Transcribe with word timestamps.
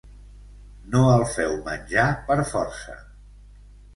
No 0.93 1.01
el 1.17 1.25
feu 1.33 1.53
menjar 1.67 2.07
per 2.31 2.37
força. 2.55 2.95